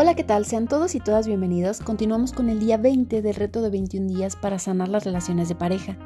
Hola, 0.00 0.14
¿qué 0.14 0.22
tal? 0.22 0.44
Sean 0.44 0.68
todos 0.68 0.94
y 0.94 1.00
todas 1.00 1.26
bienvenidos. 1.26 1.80
Continuamos 1.80 2.32
con 2.32 2.48
el 2.50 2.60
día 2.60 2.76
20 2.76 3.20
del 3.20 3.34
reto 3.34 3.62
de 3.62 3.70
21 3.70 4.06
días 4.06 4.36
para 4.36 4.60
sanar 4.60 4.88
las 4.88 5.02
relaciones 5.02 5.48
de 5.48 5.56
pareja. 5.56 5.98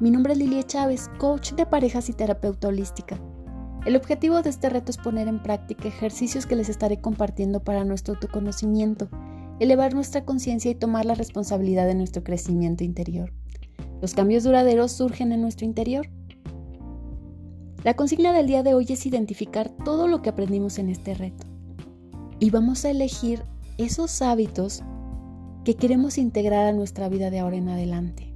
Mi 0.00 0.10
nombre 0.10 0.32
es 0.32 0.38
Lilia 0.40 0.64
Chávez, 0.64 1.08
coach 1.18 1.52
de 1.52 1.64
parejas 1.64 2.08
y 2.08 2.12
terapeuta 2.12 2.66
holística. 2.66 3.20
El 3.86 3.94
objetivo 3.94 4.42
de 4.42 4.50
este 4.50 4.68
reto 4.68 4.90
es 4.90 4.96
poner 4.96 5.28
en 5.28 5.40
práctica 5.40 5.86
ejercicios 5.86 6.44
que 6.44 6.56
les 6.56 6.68
estaré 6.68 7.00
compartiendo 7.00 7.62
para 7.62 7.84
nuestro 7.84 8.14
autoconocimiento, 8.14 9.08
elevar 9.60 9.94
nuestra 9.94 10.24
conciencia 10.24 10.72
y 10.72 10.74
tomar 10.74 11.04
la 11.04 11.14
responsabilidad 11.14 11.86
de 11.86 11.94
nuestro 11.94 12.24
crecimiento 12.24 12.82
interior. 12.82 13.32
Los 14.02 14.14
cambios 14.14 14.42
duraderos 14.42 14.90
surgen 14.90 15.30
en 15.30 15.40
nuestro 15.40 15.66
interior. 15.66 16.10
La 17.84 17.94
consigna 17.94 18.32
del 18.32 18.48
día 18.48 18.64
de 18.64 18.74
hoy 18.74 18.86
es 18.88 19.06
identificar 19.06 19.70
todo 19.84 20.08
lo 20.08 20.20
que 20.20 20.30
aprendimos 20.30 20.80
en 20.80 20.88
este 20.88 21.14
reto 21.14 21.49
y 22.40 22.48
vamos 22.48 22.84
a 22.86 22.90
elegir 22.90 23.44
esos 23.76 24.22
hábitos 24.22 24.82
que 25.64 25.76
queremos 25.76 26.16
integrar 26.16 26.66
a 26.66 26.72
nuestra 26.72 27.08
vida 27.10 27.30
de 27.30 27.38
ahora 27.38 27.56
en 27.56 27.68
adelante. 27.68 28.34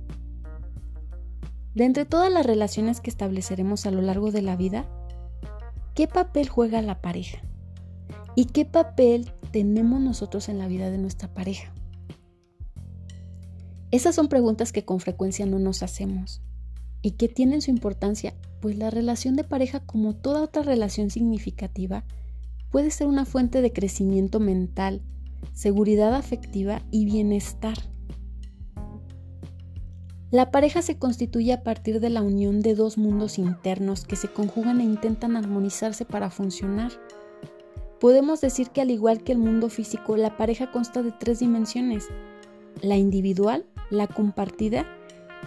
De 1.74 1.84
entre 1.84 2.04
todas 2.04 2.30
las 2.30 2.46
relaciones 2.46 3.00
que 3.00 3.10
estableceremos 3.10 3.86
a 3.86 3.90
lo 3.90 4.02
largo 4.02 4.30
de 4.30 4.42
la 4.42 4.56
vida, 4.56 4.86
¿qué 5.94 6.06
papel 6.06 6.48
juega 6.50 6.82
la 6.82 7.00
pareja? 7.00 7.38
¿Y 8.36 8.46
qué 8.46 8.66
papel 8.66 9.32
tenemos 9.50 10.00
nosotros 10.00 10.48
en 10.50 10.58
la 10.58 10.68
vida 10.68 10.90
de 10.90 10.98
nuestra 10.98 11.32
pareja? 11.32 11.72
Esas 13.90 14.14
son 14.14 14.28
preguntas 14.28 14.70
que 14.70 14.84
con 14.84 15.00
frecuencia 15.00 15.46
no 15.46 15.58
nos 15.58 15.82
hacemos. 15.82 16.42
¿Y 17.00 17.12
qué 17.12 17.28
tienen 17.28 17.62
su 17.62 17.70
importancia? 17.70 18.34
Pues 18.60 18.76
la 18.76 18.90
relación 18.90 19.34
de 19.34 19.44
pareja, 19.44 19.80
como 19.80 20.14
toda 20.14 20.42
otra 20.42 20.62
relación 20.62 21.10
significativa, 21.10 22.04
puede 22.74 22.90
ser 22.90 23.06
una 23.06 23.24
fuente 23.24 23.62
de 23.62 23.72
crecimiento 23.72 24.40
mental, 24.40 25.00
seguridad 25.52 26.12
afectiva 26.12 26.82
y 26.90 27.04
bienestar. 27.04 27.78
La 30.32 30.50
pareja 30.50 30.82
se 30.82 30.98
constituye 30.98 31.52
a 31.52 31.62
partir 31.62 32.00
de 32.00 32.10
la 32.10 32.20
unión 32.20 32.62
de 32.62 32.74
dos 32.74 32.98
mundos 32.98 33.38
internos 33.38 34.04
que 34.04 34.16
se 34.16 34.26
conjugan 34.26 34.80
e 34.80 34.82
intentan 34.82 35.36
armonizarse 35.36 36.04
para 36.04 36.30
funcionar. 36.30 36.90
Podemos 38.00 38.40
decir 38.40 38.70
que 38.70 38.80
al 38.80 38.90
igual 38.90 39.22
que 39.22 39.30
el 39.30 39.38
mundo 39.38 39.68
físico, 39.68 40.16
la 40.16 40.36
pareja 40.36 40.72
consta 40.72 41.04
de 41.04 41.12
tres 41.12 41.38
dimensiones, 41.38 42.08
la 42.82 42.96
individual, 42.96 43.66
la 43.90 44.08
compartida 44.08 44.84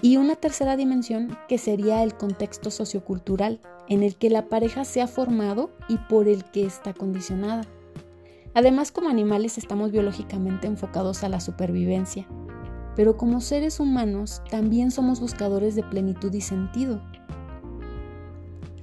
y 0.02 0.17
una 0.17 0.36
tercera 0.36 0.76
dimensión 0.76 1.38
que 1.48 1.58
sería 1.58 2.03
el 2.03 2.16
contexto 2.16 2.72
sociocultural 2.72 3.59
en 3.88 4.03
el 4.03 4.16
que 4.16 4.30
la 4.30 4.48
pareja 4.48 4.86
se 4.86 5.02
ha 5.02 5.08
formado 5.08 5.72
y 5.88 5.98
por 5.98 6.28
el 6.28 6.44
que 6.45 6.66
está 6.66 6.94
condicionada. 6.94 7.64
Además, 8.53 8.92
como 8.92 9.09
animales 9.09 9.58
estamos 9.58 9.92
biológicamente 9.92 10.68
enfocados 10.68 11.23
a 11.23 11.30
la 11.30 11.40
supervivencia, 11.40 12.28
pero 12.95 13.18
como 13.18 13.42
seres 13.42 13.80
humanos 13.80 14.42
también 14.50 14.92
somos 14.92 15.20
buscadores 15.20 15.75
de 15.75 15.84
plenitud 15.84 16.34
y 16.34 16.42
sentido. 16.42 17.02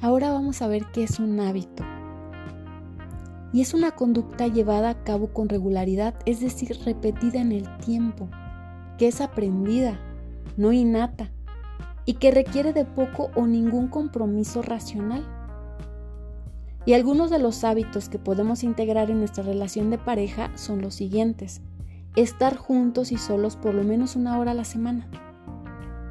Ahora 0.01 0.31
vamos 0.31 0.63
a 0.63 0.69
ver 0.69 0.87
qué 0.93 1.03
es 1.03 1.19
un 1.19 1.41
hábito. 1.41 1.85
Y 3.53 3.61
es 3.61 3.73
una 3.73 3.93
conducta 3.93 4.49
llevada 4.49 4.91
a 4.91 5.05
cabo 5.05 5.33
con 5.33 5.49
regularidad, 5.49 6.15
es 6.27 6.41
decir, 6.41 6.77
repetida 6.85 7.41
en 7.41 7.53
el 7.53 7.77
tiempo, 7.79 8.29
que 8.99 9.09
es 9.09 9.21
aprendida, 9.21 9.99
no 10.57 10.73
innata, 10.73 11.31
y 12.07 12.15
que 12.15 12.31
requiere 12.31 12.73
de 12.73 12.85
poco 12.85 13.31
o 13.35 13.47
ningún 13.47 13.89
compromiso 13.89 14.63
racional. 14.63 15.25
Y 16.87 16.93
algunos 16.93 17.31
de 17.31 17.39
los 17.39 17.65
hábitos 17.65 18.09
que 18.09 18.19
podemos 18.19 18.63
integrar 18.63 19.11
en 19.11 19.19
nuestra 19.19 19.43
relación 19.43 19.91
de 19.91 19.99
pareja 19.99 20.51
son 20.57 20.83
los 20.83 20.95
siguientes. 20.95 21.63
Estar 22.15 22.57
juntos 22.57 23.11
y 23.11 23.17
solos 23.17 23.57
por 23.57 23.75
lo 23.75 23.83
menos 23.85 24.17
una 24.17 24.39
hora 24.39 24.51
a 24.51 24.55
la 24.55 24.65
semana. 24.65 25.09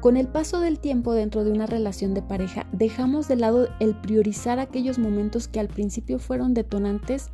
Con 0.00 0.18
el 0.18 0.28
paso 0.28 0.60
del 0.60 0.80
tiempo 0.80 1.14
dentro 1.14 1.44
de 1.44 1.52
una 1.52 1.66
relación 1.66 2.12
de 2.12 2.20
pareja, 2.20 2.66
dejamos 2.72 3.26
de 3.26 3.36
lado 3.36 3.68
el 3.80 3.94
priorizar 3.94 4.58
aquellos 4.58 4.98
momentos 4.98 5.48
que 5.48 5.60
al 5.60 5.68
principio 5.68 6.18
fueron 6.18 6.52
detonantes 6.52 7.30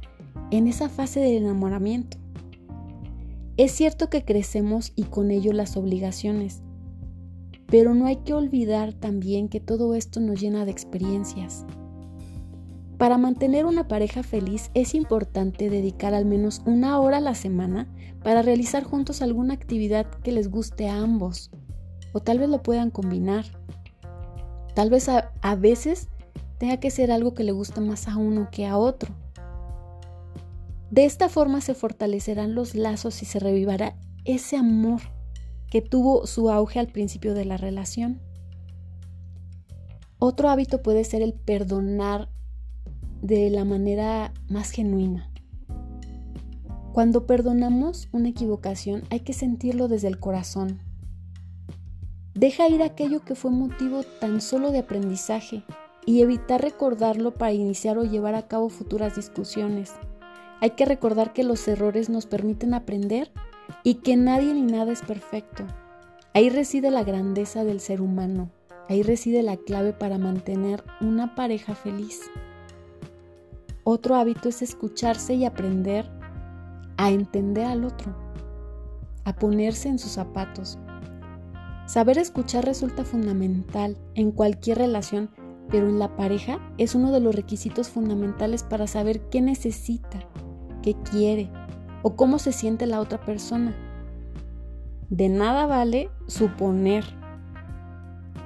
en 0.52 0.69
esa 0.69 0.88
fase 0.88 1.19
de 1.19 1.36
enamoramiento. 1.36 2.19
Es 3.56 3.72
cierto 3.72 4.08
que 4.08 4.25
crecemos 4.25 4.92
y 4.94 5.04
con 5.04 5.32
ello 5.32 5.52
las 5.52 5.76
obligaciones, 5.76 6.62
pero 7.70 7.94
no 7.94 8.06
hay 8.06 8.16
que 8.16 8.34
olvidar 8.34 8.92
también 8.92 9.48
que 9.48 9.60
todo 9.60 9.94
esto 9.94 10.20
nos 10.20 10.41
llena 10.41 10.64
de 10.64 10.72
experiencias. 10.72 11.64
Para 12.98 13.16
mantener 13.16 13.64
una 13.64 13.88
pareja 13.88 14.22
feliz 14.22 14.70
es 14.75 14.94
importante 14.94 15.70
dedicar 15.70 16.12
al 16.12 16.26
menos 16.26 16.60
una 16.66 17.00
hora 17.00 17.19
a 17.19 17.20
la 17.20 17.34
semana 17.34 17.86
para 18.22 18.42
realizar 18.42 18.84
juntos 18.84 19.22
alguna 19.22 19.54
actividad 19.54 20.06
que 20.22 20.32
les 20.32 20.50
guste 20.50 20.88
a 20.88 20.98
ambos. 20.98 21.50
O 22.12 22.20
tal 22.20 22.41
vez 22.41 22.48
lo 22.50 22.62
puedan 22.62 22.91
combinar. 22.91 23.47
Tal 24.75 24.91
vez 24.91 25.08
a, 25.08 25.31
veces 25.56 26.08
tenga 26.58 26.78
que 26.78 26.91
ser 26.91 27.10
algo 27.10 27.34
que 27.34 27.44
le 27.44 27.52
guste 27.52 27.81
más 27.81 28.08
a 28.08 28.16
uno 28.16 28.48
que 28.50 28.66
a 28.66 28.76
otro. 28.76 29.14
De 30.91 31.04
esta 31.04 31.28
forma 31.28 31.60
se 31.60 31.75
fortalecerán 31.75 32.54
los 32.54 32.75
lazos 32.75 33.22
y 33.22 33.26
se 33.26 33.38
revivará 33.38 33.97
ese 34.25 34.56
amor 34.56 35.00
que 35.70 35.81
tuvo 35.81 36.26
su 36.26 36.50
auge 36.50 36.78
al 36.81 36.88
principio 36.88 37.32
de 37.32 37.44
la 37.44 37.56
relación. 37.56 38.20
Otro 40.19 40.50
hábito 40.50 40.82
puede 40.82 41.04
ser 41.04 41.22
el 41.22 41.32
perdonar 41.32 42.28
de 43.22 43.48
la 43.50 43.64
manera 43.64 44.32
más 44.48 44.70
genuina. 44.70 45.31
Cuando 46.92 47.25
perdonamos 47.25 48.08
una 48.12 48.28
equivocación 48.28 49.04
hay 49.10 49.20
que 49.20 49.32
sentirlo 49.32 49.86
desde 49.86 50.08
el 50.08 50.19
corazón. 50.19 50.81
Deja 52.34 52.69
ir 52.69 52.82
aquello 52.82 53.25
que 53.25 53.34
fue 53.34 53.50
motivo 53.50 54.02
tan 54.20 54.41
solo 54.41 54.72
de 54.72 54.81
aprendizaje 54.81 55.62
y 56.04 56.20
evitar 56.20 56.60
recordarlo 56.60 57.34
para 57.34 57.52
iniciar 57.52 57.97
o 57.98 58.04
llevar 58.04 58.34
a 58.34 58.48
cabo 58.48 58.70
futuras 58.70 59.14
discusiones. 59.14 59.92
Hay 60.60 60.70
que 60.70 60.84
recordar 60.84 61.32
que 61.32 61.44
los 61.44 61.66
errores 61.69 62.08
nos 62.08 62.26
permiten 62.26 62.75
aprender 62.75 63.31
y 63.82 63.97
que 63.97 64.16
nadie 64.16 64.54
ni 64.54 64.62
nada 64.62 64.92
es 64.92 65.03
perfecto. 65.03 65.64
Ahí 66.34 66.50
reside 66.50 66.91
la 66.91 67.03
grandeza 67.03 67.64
del 67.64 67.81
ser 67.81 68.00
humano, 68.00 68.50
ahí 68.88 69.03
reside 69.03 69.42
la 69.42 69.56
clave 69.56 69.92
para 69.92 70.19
mantener 70.19 70.84
una 71.00 71.34
pareja 71.34 71.75
feliz. 71.75 72.31
Otro 73.84 74.14
hábito 74.14 74.48
es 74.48 74.62
escucharse 74.62 75.34
y 75.34 75.44
aprender 75.44 76.08
a 76.97 77.10
entender 77.10 77.64
al 77.64 77.84
otro, 77.84 78.14
a 79.25 79.34
ponerse 79.34 79.88
en 79.88 79.98
sus 79.98 80.12
zapatos. 80.12 80.78
Saber 81.87 82.19
escuchar 82.19 82.64
resulta 82.64 83.04
fundamental 83.04 83.97
en 84.14 84.31
cualquier 84.31 84.78
relación, 84.78 85.31
pero 85.70 85.88
en 85.88 85.98
la 85.98 86.14
pareja 86.14 86.60
es 86.78 86.94
uno 86.94 87.10
de 87.10 87.20
los 87.20 87.34
requisitos 87.34 87.88
fundamentales 87.88 88.62
para 88.62 88.87
saber 88.87 89.20
qué 89.31 89.41
necesita, 89.41 90.20
qué 90.82 90.94
quiere, 91.10 91.50
o 92.03 92.16
cómo 92.16 92.38
se 92.38 92.53
siente 92.53 92.87
la 92.87 93.00
otra 93.00 93.21
persona. 93.21 93.75
De 95.09 95.28
nada 95.28 95.66
vale 95.66 96.09
suponer, 96.27 97.05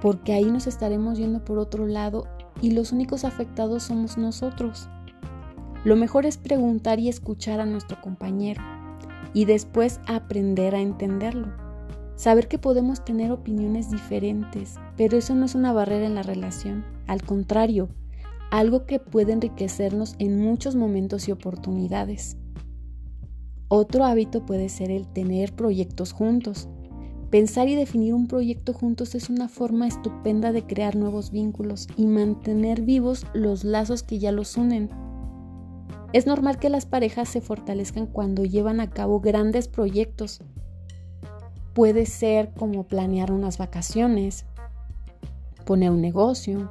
porque 0.01 0.33
ahí 0.33 0.47
nos 0.47 0.67
estaremos 0.67 1.19
yendo 1.19 1.45
por 1.45 1.59
otro 1.59 1.87
lado 1.87 2.27
y 2.61 2.71
los 2.71 2.93
únicos 2.93 3.25
afectados 3.25 3.85
somos 3.85 4.17
nosotros. 4.17 4.89
Lo 5.85 5.97
mejor 5.97 6.25
es 6.25 6.39
preguntar 6.39 6.99
y 7.01 7.09
escuchar 7.09 7.61
a 7.61 7.67
nuestro 7.67 8.01
compañero 8.01 8.63
y 9.35 9.45
después 9.45 10.01
aprender 10.07 10.75
a 10.75 10.81
entenderlo. 10.81 11.49
Saber 12.17 12.49
que 12.49 12.59
podemos 12.59 13.05
tener 13.05 13.33
opiniones 13.33 13.91
diferentes, 13.91 14.77
pero 14.97 15.19
eso 15.19 15.35
no 15.35 15.45
es 15.45 15.55
una 15.55 15.73
barrera 15.73 16.07
en 16.07 16.15
la 16.15 16.23
relación, 16.23 16.85
al 17.07 17.23
contrario, 17.23 17.89
algo 18.51 18.87
que 18.87 19.01
puede 19.01 19.33
enriquecernos 19.33 20.15
en 20.19 20.41
muchos 20.41 20.77
momentos 20.77 21.29
y 21.29 21.33
oportunidades. 21.33 22.37
Otro 23.69 24.05
hábito 24.05 24.45
puede 24.45 24.69
ser 24.69 24.91
el 24.91 25.07
tener 25.07 25.55
proyectos 25.55 26.13
juntos. 26.13 26.69
Pensar 27.31 27.69
y 27.69 27.75
definir 27.75 28.15
un 28.15 28.29
proyecto 28.29 28.73
juntos 28.73 29.15
es 29.15 29.31
una 29.31 29.49
forma 29.49 29.89
estupenda 29.89 30.53
de 30.53 30.65
crear 30.65 30.95
nuevos 30.95 31.31
vínculos 31.31 31.89
y 31.97 32.07
mantener 32.07 32.83
vivos 32.83 33.27
los 33.33 33.65
lazos 33.65 34.03
que 34.03 34.19
ya 34.19 34.31
los 34.31 34.57
unen. 34.57 34.91
Es 36.13 36.27
normal 36.27 36.61
que 36.61 36.69
las 36.69 36.87
parejas 36.87 37.29
se 37.29 37.41
fortalezcan 37.41 38.07
cuando 38.07 38.45
llevan 38.45 38.79
a 38.79 38.91
cabo 38.91 39.21
grandes 39.21 39.67
proyectos. 39.67 40.41
Puede 41.73 42.07
ser 42.07 42.53
como 42.53 42.85
planear 42.85 43.33
unas 43.33 43.59
vacaciones, 43.59 44.45
poner 45.65 45.91
un 45.91 46.01
negocio, 46.01 46.71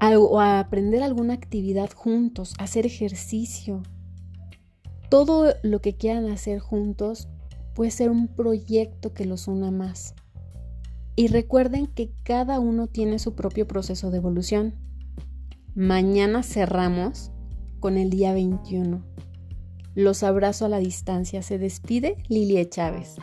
o 0.00 0.40
aprender 0.40 1.02
alguna 1.02 1.34
actividad 1.34 1.90
juntos, 1.92 2.54
hacer 2.58 2.86
ejercicio, 2.86 3.82
todo 5.12 5.52
lo 5.62 5.82
que 5.82 5.94
quieran 5.94 6.30
hacer 6.30 6.58
juntos 6.58 7.28
puede 7.74 7.90
ser 7.90 8.08
un 8.08 8.28
proyecto 8.28 9.12
que 9.12 9.26
los 9.26 9.46
una 9.46 9.70
más. 9.70 10.14
Y 11.16 11.26
recuerden 11.26 11.86
que 11.86 12.14
cada 12.22 12.58
uno 12.58 12.86
tiene 12.86 13.18
su 13.18 13.34
propio 13.34 13.68
proceso 13.68 14.10
de 14.10 14.16
evolución. 14.16 14.74
Mañana 15.74 16.42
cerramos 16.42 17.30
con 17.78 17.98
el 17.98 18.08
día 18.08 18.32
21. 18.32 19.04
Los 19.94 20.22
abrazo 20.22 20.64
a 20.64 20.70
la 20.70 20.78
distancia. 20.78 21.42
Se 21.42 21.58
despide 21.58 22.16
Lilia 22.30 22.66
Chávez. 22.66 23.16